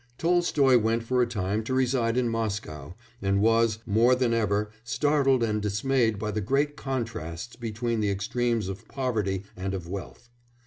Tolstoy 0.17 0.79
went 0.79 1.03
for 1.03 1.21
a 1.21 1.27
time 1.27 1.63
to 1.63 1.75
reside 1.75 2.17
in 2.17 2.27
Moscow, 2.27 2.95
and 3.21 3.39
was, 3.39 3.77
more 3.85 4.15
than 4.15 4.33
ever, 4.33 4.71
startled 4.83 5.43
and 5.43 5.61
dismayed 5.61 6.17
by 6.17 6.31
the 6.31 6.41
great 6.41 6.75
contrasts 6.75 7.55
between 7.55 7.99
the 7.99 8.09
extremes 8.09 8.67
of 8.67 8.87
poverty 8.87 9.43
and 9.55 9.75
of 9.75 9.87
wealth. 9.87 10.27